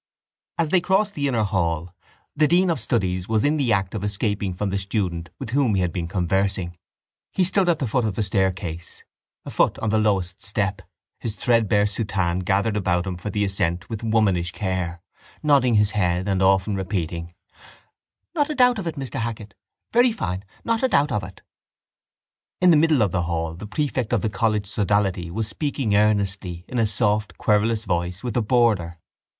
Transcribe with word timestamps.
As 0.57 0.69
they 0.69 0.81
crossed 0.81 1.13
the 1.13 1.27
inner 1.27 1.43
hall, 1.43 1.93
the 2.35 2.47
dean 2.47 2.71
of 2.71 2.79
studies 2.79 3.29
was 3.29 3.45
in 3.45 3.57
the 3.57 3.71
act 3.71 3.93
of 3.93 4.03
escaping 4.03 4.51
from 4.51 4.71
the 4.71 4.79
student 4.79 5.29
with 5.37 5.51
whom 5.51 5.75
he 5.75 5.81
had 5.81 5.93
been 5.93 6.07
conversing. 6.07 6.75
He 7.31 7.43
stood 7.43 7.69
at 7.69 7.77
the 7.77 7.85
foot 7.85 8.03
of 8.05 8.15
the 8.15 8.23
staircase, 8.23 9.03
a 9.45 9.51
foot 9.51 9.77
on 9.77 9.91
the 9.91 9.99
lowest 9.99 10.41
step, 10.41 10.81
his 11.19 11.35
threadbare 11.35 11.85
soutane 11.85 12.39
gathered 12.39 12.75
about 12.77 13.05
him 13.05 13.15
for 13.15 13.29
the 13.29 13.43
ascent 13.45 13.91
with 13.91 14.03
womanish 14.03 14.53
care, 14.53 15.03
nodding 15.43 15.75
his 15.75 15.91
head 15.91 16.27
often 16.41 16.71
and 16.71 16.77
repeating: 16.79 17.35
—Not 18.33 18.49
a 18.49 18.55
doubt 18.55 18.79
of 18.79 18.87
it, 18.87 18.95
Mr 18.95 19.19
Hackett! 19.19 19.53
Very 19.93 20.11
fine! 20.11 20.43
Not 20.63 20.81
a 20.81 20.87
doubt 20.89 21.11
of 21.11 21.21
it! 21.23 21.43
In 22.59 22.71
the 22.71 22.75
middle 22.75 23.03
of 23.03 23.11
the 23.11 23.21
hall 23.25 23.53
the 23.53 23.67
prefect 23.67 24.13
of 24.13 24.21
the 24.23 24.31
college 24.31 24.65
sodality 24.65 25.29
was 25.29 25.47
speaking 25.47 25.95
earnestly, 25.95 26.65
in 26.67 26.79
a 26.79 26.87
soft 26.87 27.37
querulous 27.37 27.85
voice, 27.85 28.23
with 28.23 28.35
a 28.35 28.41
boarder. 28.41 28.97